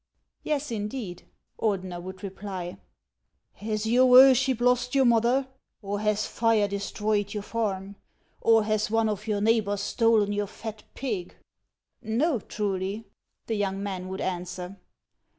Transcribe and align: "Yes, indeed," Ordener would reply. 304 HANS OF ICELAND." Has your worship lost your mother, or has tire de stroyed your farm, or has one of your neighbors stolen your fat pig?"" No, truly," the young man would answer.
"Yes, 0.51 0.71
indeed," 0.71 1.25
Ordener 1.59 2.01
would 2.01 2.23
reply. 2.23 2.79
304 3.59 3.59
HANS 3.59 3.61
OF 3.61 3.61
ICELAND." 3.61 3.71
Has 3.71 3.85
your 3.85 4.05
worship 4.07 4.61
lost 4.61 4.95
your 4.95 5.05
mother, 5.05 5.47
or 5.83 5.99
has 5.99 6.35
tire 6.35 6.67
de 6.67 6.79
stroyed 6.79 7.35
your 7.35 7.43
farm, 7.43 7.95
or 8.41 8.63
has 8.63 8.89
one 8.89 9.07
of 9.07 9.27
your 9.27 9.41
neighbors 9.41 9.81
stolen 9.81 10.33
your 10.33 10.47
fat 10.47 10.81
pig?"" 10.95 11.35
No, 12.01 12.39
truly," 12.39 13.05
the 13.45 13.53
young 13.53 13.83
man 13.83 14.07
would 14.07 14.21
answer. 14.21 14.75